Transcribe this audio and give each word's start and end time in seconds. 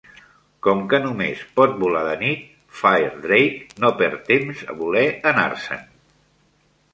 Com 0.67 0.79
que 0.93 0.99
només 1.01 1.43
pot 1.59 1.75
volar 1.83 2.01
de 2.07 2.15
nit, 2.21 2.47
Firedrake 2.79 3.83
no 3.85 3.93
perd 4.01 4.25
temps 4.31 4.65
a 4.71 4.77
voler 4.81 5.05
anar-se'n. 5.35 5.87